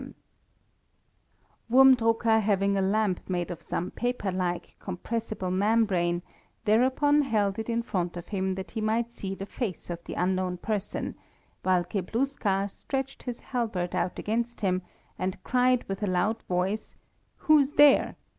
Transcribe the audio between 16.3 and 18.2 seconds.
voice, "Who's there?"